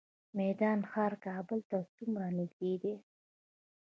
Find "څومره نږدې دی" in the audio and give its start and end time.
1.95-2.95